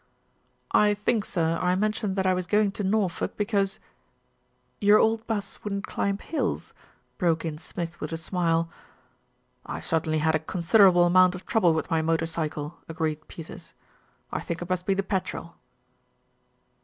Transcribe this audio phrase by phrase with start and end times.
[0.71, 3.77] "I think, sir, I mentioned that I was going to Nor folk because"
[4.81, 6.73] "Your old bus wouldn't climb hills,"
[7.19, 8.67] broke in Smith with a smile.
[9.63, 13.27] "I have certainly had a considerable amount of trou ble with my motor cycle," agreed
[13.27, 13.75] Peters.
[14.31, 15.55] "I think it must be the petrol."